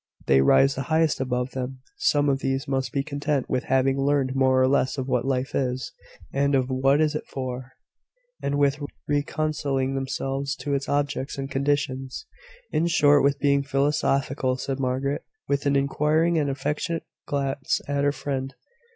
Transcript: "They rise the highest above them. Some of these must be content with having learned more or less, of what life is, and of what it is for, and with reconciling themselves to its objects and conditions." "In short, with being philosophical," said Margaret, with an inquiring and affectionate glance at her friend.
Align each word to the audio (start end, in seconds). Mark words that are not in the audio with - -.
"They 0.25 0.41
rise 0.41 0.73
the 0.73 0.81
highest 0.89 1.21
above 1.21 1.51
them. 1.51 1.81
Some 1.95 2.27
of 2.27 2.39
these 2.39 2.67
must 2.67 2.91
be 2.91 3.03
content 3.03 3.47
with 3.47 3.65
having 3.65 3.99
learned 4.01 4.33
more 4.33 4.59
or 4.59 4.67
less, 4.67 4.97
of 4.97 5.07
what 5.07 5.25
life 5.25 5.53
is, 5.53 5.91
and 6.33 6.55
of 6.55 6.71
what 6.71 6.99
it 6.99 7.03
is 7.03 7.17
for, 7.27 7.73
and 8.41 8.57
with 8.57 8.79
reconciling 9.07 9.93
themselves 9.93 10.55
to 10.55 10.73
its 10.73 10.89
objects 10.89 11.37
and 11.37 11.51
conditions." 11.51 12.25
"In 12.71 12.87
short, 12.87 13.23
with 13.23 13.37
being 13.37 13.61
philosophical," 13.61 14.57
said 14.57 14.79
Margaret, 14.79 15.23
with 15.47 15.67
an 15.67 15.75
inquiring 15.75 16.35
and 16.39 16.49
affectionate 16.49 17.03
glance 17.27 17.79
at 17.87 18.03
her 18.03 18.11
friend. 18.11 18.55